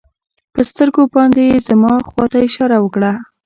[0.53, 3.11] په سترګو باندې يې زما خوا ته اشاره وکړه.